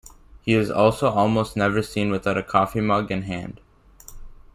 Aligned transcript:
He 0.41 0.53
is 0.55 0.71
also 0.71 1.11
almost 1.11 1.55
never 1.55 1.83
seen 1.83 2.09
without 2.09 2.35
a 2.35 2.41
coffee 2.41 2.81
mug 2.81 3.11
in 3.11 3.21
hand. 3.21 3.61